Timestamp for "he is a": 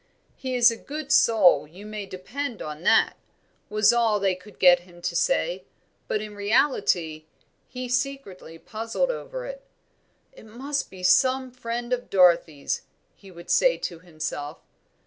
0.35-0.77